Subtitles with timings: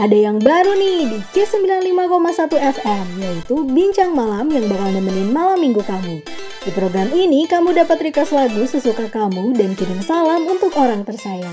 [0.00, 5.60] Ada yang baru nih di Kiss 95,1 FM, yaitu Bincang Malam yang bakal nemenin malam
[5.60, 6.24] minggu kamu.
[6.64, 11.52] Di program ini, kamu dapat request lagu sesuka kamu dan kirim salam untuk orang tersayang.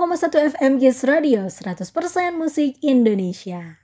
[0.00, 3.76] 95,1 FM Kiss Radio 100% musik Indonesia.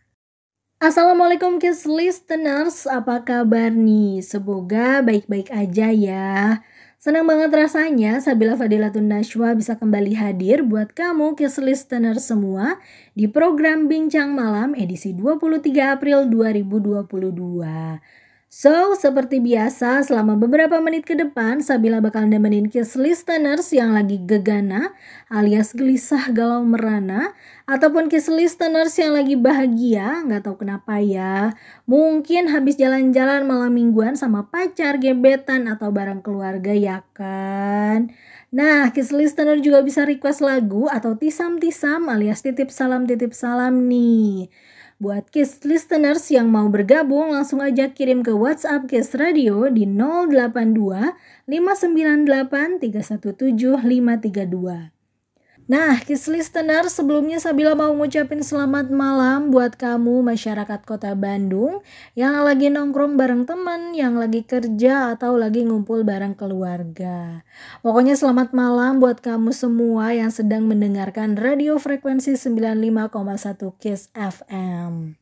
[0.80, 4.24] Assalamualaikum Kiss Listeners, apa kabar nih?
[4.24, 6.64] Semoga baik-baik aja ya.
[6.96, 12.80] Senang banget rasanya Sabila Fadilatun Nashwa bisa kembali hadir buat kamu Kiss Listeners semua
[13.12, 15.68] di program Bincang Malam edisi 23
[16.00, 23.74] April 2022 So, seperti biasa, selama beberapa menit ke depan, Sabila bakal nemenin Kiss Listeners
[23.74, 24.94] yang lagi gegana
[25.26, 27.34] alias gelisah galau merana,
[27.66, 31.58] ataupun Kiss Listeners yang lagi bahagia, nggak tahu kenapa ya.
[31.90, 38.14] Mungkin habis jalan-jalan malam mingguan sama pacar, gebetan, atau bareng keluarga ya kan?
[38.54, 44.48] Nah, Kiss Listener juga bisa request lagu atau tisam-tisam alias titip salam-titip salam nih.
[44.96, 51.12] Buat Kiss listeners yang mau bergabung langsung aja kirim ke WhatsApp Kiss Radio di 082
[51.44, 54.95] 598 317 532.
[55.66, 61.82] Nah, Kiss Listener, sebelumnya Sabila mau ngucapin selamat malam buat kamu masyarakat kota Bandung
[62.14, 67.42] yang lagi nongkrong bareng temen, yang lagi kerja atau lagi ngumpul bareng keluarga.
[67.82, 73.02] Pokoknya selamat malam buat kamu semua yang sedang mendengarkan radio frekuensi 95,1
[73.82, 75.18] Kiss FM.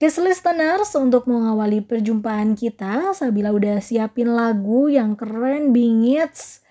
[0.00, 6.64] Kiss Listeners, untuk mengawali perjumpaan kita, Sabila udah siapin lagu yang keren, bingits,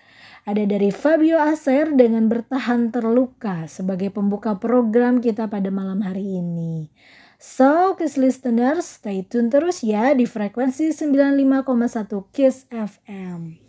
[0.46, 6.94] ada dari Fabio Acer dengan bertahan terluka sebagai pembuka program kita pada malam hari ini.
[7.36, 13.65] So, Kiss listeners, stay tune terus ya di frekuensi 95,1 Kiss FM.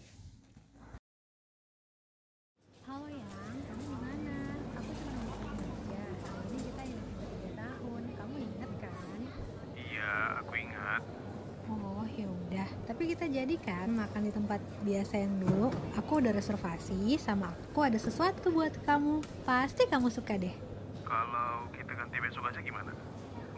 [12.88, 15.68] Tapi kita jadikan makan di tempat biasa yang dulu.
[16.00, 19.20] Aku udah reservasi sama aku ada sesuatu buat kamu.
[19.44, 20.56] Pasti kamu suka deh.
[21.04, 22.96] Kalau kita ganti besok aja gimana?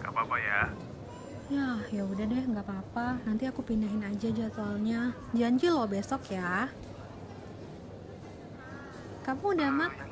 [0.01, 0.62] Gak apa-apa ya?
[1.50, 3.22] Ya, ya udah deh, nggak apa-apa.
[3.25, 5.13] Nanti aku pindahin aja jadwalnya.
[5.34, 6.69] Janji loh besok ya.
[9.25, 9.94] Kamu udah mak?
[9.94, 10.09] Uh,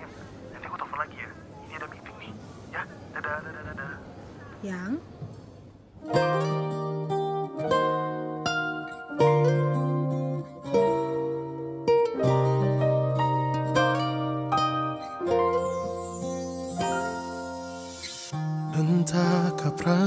[0.53, 1.29] Nanti aku telepon lagi ya.
[1.65, 2.33] Ini ada meeting nih.
[2.73, 2.81] Ya,
[3.17, 3.91] dadah, dadah, dadah.
[4.65, 4.91] Yang?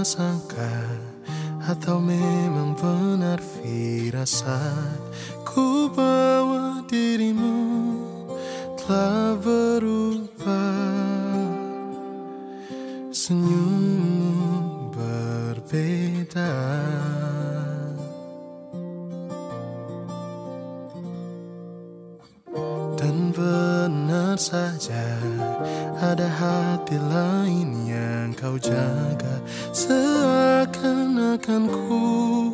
[0.00, 0.96] Prasangka
[1.68, 4.96] atau memang benar firasat
[5.44, 5.92] Ku
[29.72, 32.52] Seakan-akan ku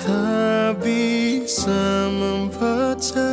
[0.00, 3.32] tak bisa membaca.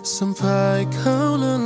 [0.03, 1.62] Sampai kau lelah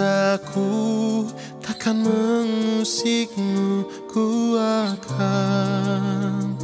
[0.00, 1.28] Sebisaku
[1.60, 6.56] takkan mengusikmu Ku akan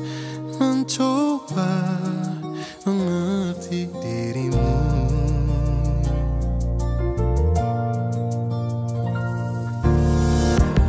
[0.56, 2.00] mencoba
[2.88, 4.72] mengerti dirimu.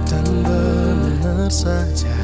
[0.07, 2.15] Dan benar saja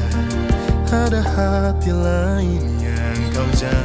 [0.88, 3.83] ada hati lain yang kau jaga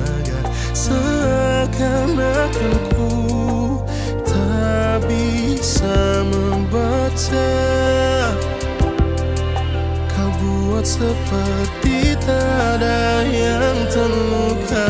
[11.29, 14.89] seperti tak ada yang terluka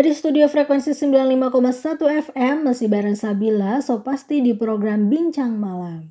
[0.00, 6.08] Dari studio frekuensi 95,1 FM masih bareng Sabila, so pasti di program Bincang Malam.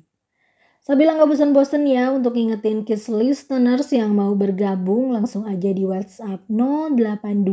[0.78, 6.38] Sabila nggak bosan-bosan ya untuk ngingetin kids listeners yang mau bergabung langsung aja di WhatsApp
[6.46, 7.50] 082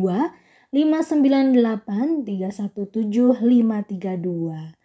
[0.69, 4.76] 598 317 532.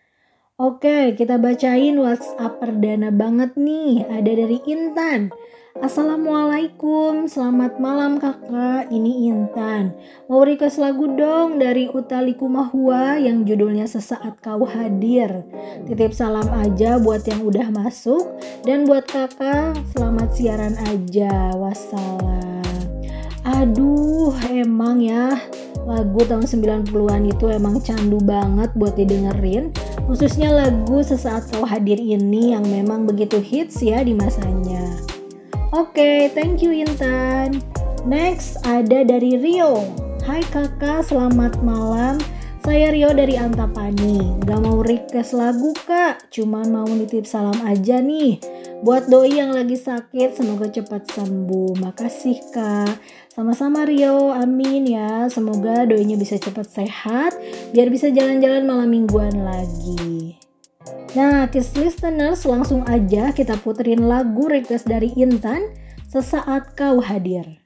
[0.63, 4.07] Oke, kita bacain WhatsApp perdana banget nih.
[4.07, 5.35] Ada dari Intan.
[5.83, 8.87] Assalamualaikum, selamat malam kakak.
[8.87, 9.91] Ini Intan.
[10.31, 15.43] Mau request lagu dong dari Utaliku Mahua yang judulnya Sesaat Kau Hadir.
[15.91, 18.23] Titip salam aja buat yang udah masuk
[18.63, 21.59] dan buat kakak selamat siaran aja.
[21.59, 22.63] Wassalam.
[23.43, 25.43] Aduh, emang ya
[25.83, 29.75] lagu tahun 90-an itu emang candu banget buat didengerin.
[30.07, 34.83] Khususnya lagu Sesaat Kau Hadir ini yang memang begitu hits ya di masanya.
[35.73, 37.63] Oke, thank you Intan.
[38.05, 39.89] Next ada dari Rio.
[40.23, 42.21] Hai kakak, selamat malam.
[42.63, 44.39] Saya Rio dari Antapani.
[44.47, 48.39] Gak mau request lagu kak, cuman mau nitip salam aja nih.
[48.87, 51.83] Buat doi yang lagi sakit, semoga cepat sembuh.
[51.83, 52.95] Makasih kak.
[53.33, 55.25] Sama-sama Rio, amin ya.
[55.33, 57.33] Semoga doinya bisa cepat sehat,
[57.73, 60.37] biar bisa jalan-jalan malam mingguan lagi.
[61.17, 65.73] Nah, Kiss Listeners langsung aja kita puterin lagu request dari Intan,
[66.13, 67.62] Sesaat Kau Hadir.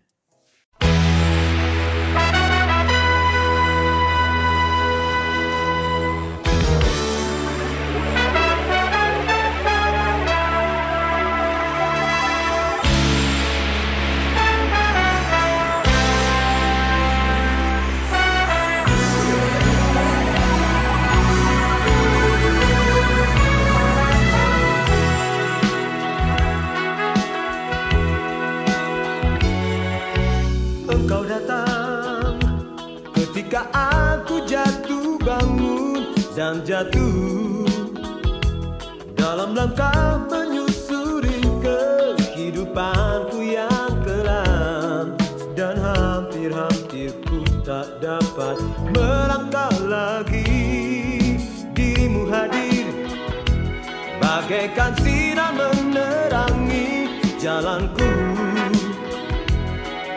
[36.76, 37.64] Jatuh
[39.16, 45.16] dalam langkah menyusuri kehidupanku yang kelam.
[45.56, 48.60] Dan hampir-hampir ku tak dapat
[48.92, 51.40] melangkah lagi.
[51.72, 52.92] Dirimu hadir
[54.20, 57.08] bagaikan sinar menerangi
[57.40, 58.12] jalanku.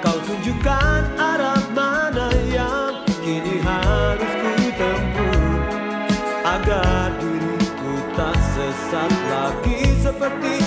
[0.03, 1.58] Kau tunjukkan arah
[10.29, 10.58] lagi seperti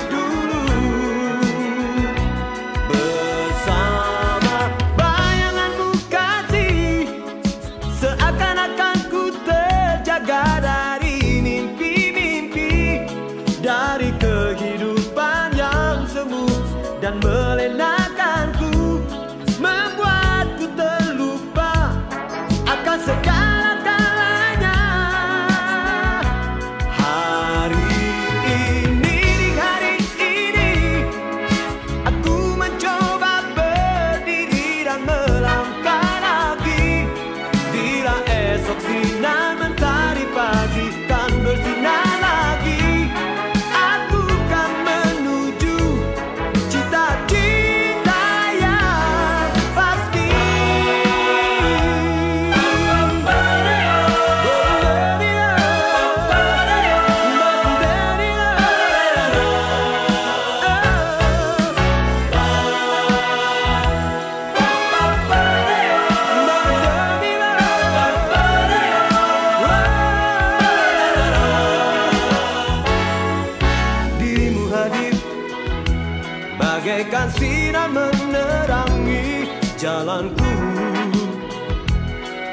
[77.62, 79.46] sinar menerangi
[79.78, 80.50] jalanku.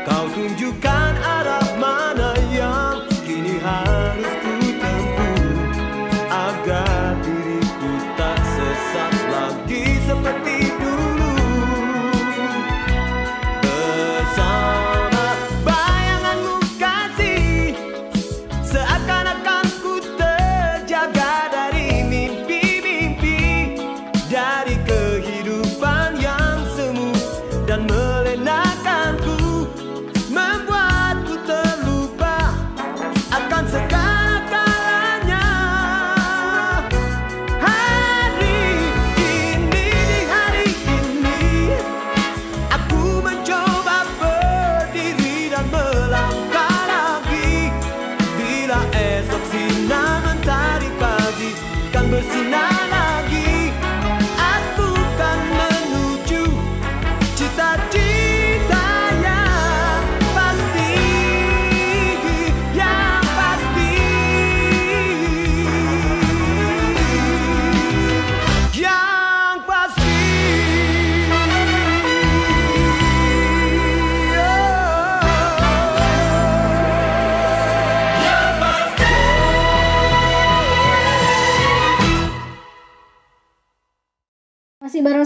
[0.05, 2.37] Kau tunjukkan arah mana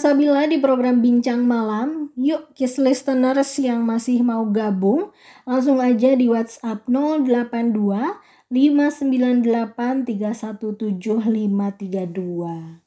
[0.03, 2.11] Sabila di program Bincang Malam.
[2.19, 5.15] Yuk, Kiss Listeners yang masih mau gabung,
[5.47, 7.71] langsung aja di WhatsApp 082
[8.51, 12.83] 598 317532.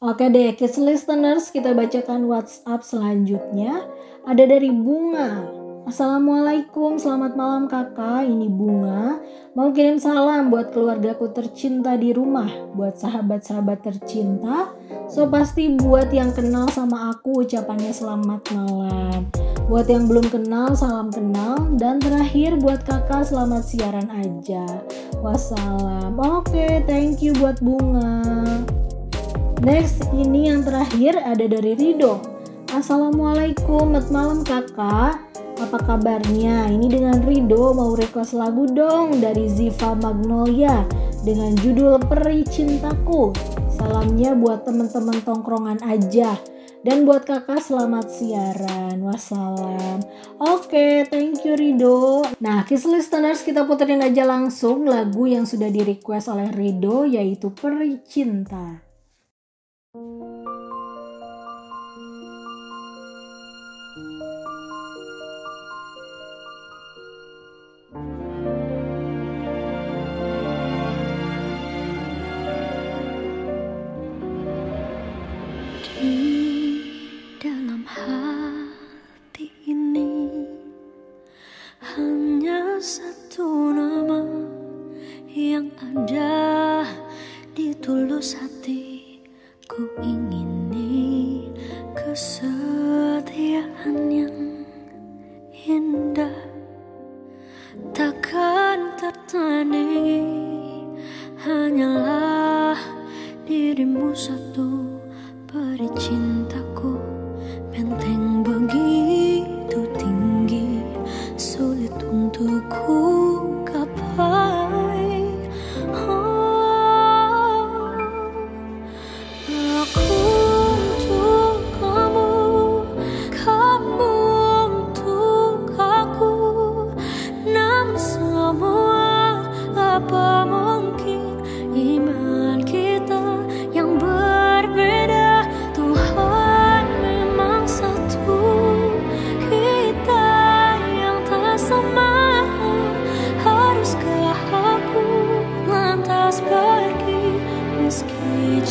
[0.00, 3.84] Oke deh, Kiss Listeners, kita bacakan WhatsApp selanjutnya.
[4.24, 5.44] Ada dari Bunga.
[5.84, 8.24] Assalamualaikum, selamat malam kakak.
[8.24, 9.20] Ini Bunga.
[9.52, 14.79] Mau kirim salam buat keluargaku tercinta di rumah, buat sahabat-sahabat tercinta.
[15.10, 19.26] So pasti buat yang kenal sama aku ucapannya selamat malam.
[19.66, 21.66] Buat yang belum kenal, salam kenal.
[21.74, 24.62] Dan terakhir buat kakak selamat siaran aja.
[25.18, 26.14] Wassalam.
[26.14, 28.22] Oke, thank you buat Bunga.
[29.66, 32.22] Next, ini yang terakhir ada dari Rido.
[32.70, 35.26] Assalamualaikum, selamat malam kakak.
[35.58, 36.70] Apa kabarnya?
[36.70, 40.86] Ini dengan Rido mau request lagu dong dari Ziva Magnolia
[41.26, 43.59] dengan judul Peri Cintaku.
[43.80, 46.36] Salamnya buat temen-temen tongkrongan aja.
[46.84, 49.00] Dan buat kakak selamat siaran.
[49.00, 50.04] Wassalam.
[50.36, 52.28] Oke, thank you Rido.
[52.44, 57.56] Nah, Kiss Listeners kita puterin aja langsung lagu yang sudah di request oleh Rido yaitu
[57.56, 58.84] Peri Cinta.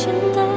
[0.00, 0.49] 简单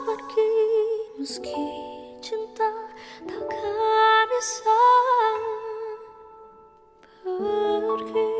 [0.00, 0.52] pergi
[1.20, 1.64] meski
[2.24, 2.70] cinta
[3.28, 4.80] takkan bisa
[7.24, 8.30] pergi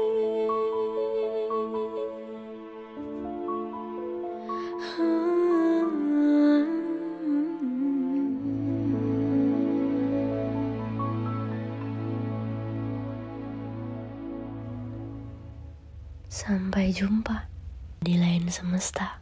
[16.33, 17.47] Sampai jumpa
[18.03, 19.22] di lain semesta.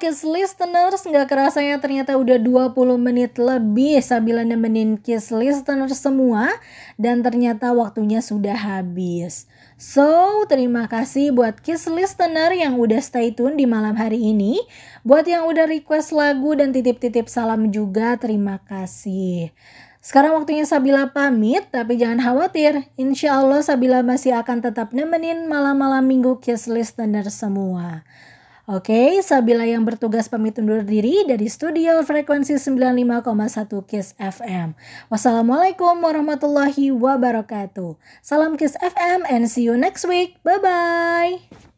[0.00, 6.48] Kiss Listeners, nggak kerasanya ternyata udah 20 menit lebih Sabila nemenin Kiss Listeners semua
[6.96, 9.44] dan ternyata waktunya sudah habis.
[9.76, 10.08] So,
[10.48, 14.64] terima kasih buat Kiss Listener yang udah stay tune di malam hari ini.
[15.04, 19.52] Buat yang udah request lagu dan titip-titip salam juga, terima kasih.
[20.00, 22.88] Sekarang waktunya Sabila pamit, tapi jangan khawatir.
[22.96, 28.00] Insya Allah Sabila masih akan tetap nemenin malam-malam minggu Kiss Listener semua.
[28.70, 34.78] Oke, Sabila yang bertugas pamit undur diri dari studio frekuensi 95,1 KIS FM.
[35.10, 37.98] Wassalamualaikum warahmatullahi wabarakatuh.
[38.22, 40.38] Salam KIS FM and see you next week.
[40.46, 41.69] Bye-bye.